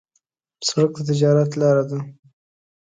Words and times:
سړک 0.67 0.91
د 1.01 1.03
تجارت 1.09 1.51
لاره 1.59 1.83
ده. 1.89 1.99